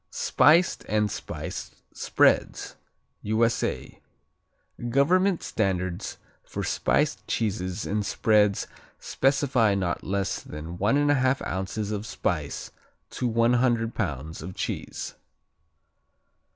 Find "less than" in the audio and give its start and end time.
10.03-10.79